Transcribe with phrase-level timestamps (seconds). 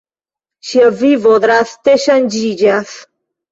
[0.69, 2.99] Ŝia vivo draste ŝanĝiĝas.